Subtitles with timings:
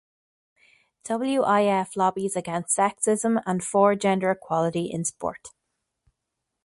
[1.07, 5.49] WiF lobbies against sexism and for gender equality in sport.